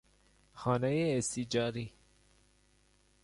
خانهی 0.53 1.17
استیجاری 1.17 1.91